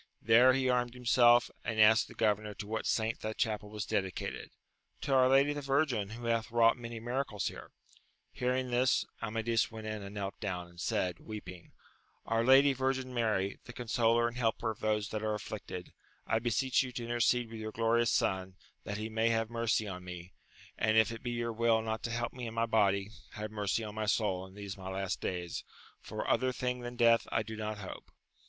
[0.23, 3.85] There he armed himself, and asked the gover nor to what saint that chapel was
[3.85, 4.49] dedicated.—
[5.01, 7.69] To our Lady the Virgin, who hath wrought many miracles here.
[8.31, 11.73] Hearing this, Amadis went in and knelt down, and said, weeping,
[12.25, 15.23] Our Lady Virgin Mary, the consoler AMADIS OF GAUL 267 and helper of those that
[15.23, 15.93] are afflicted,
[16.25, 20.03] I beseech yoif to intercede with your glorious Son, that he may have mercy on
[20.03, 20.33] me;
[20.79, 23.83] and if it be your will not to help me in my body, hav« mercy
[23.83, 25.63] on my soul in these my last days,
[26.01, 28.09] for other thing than death I do not hope.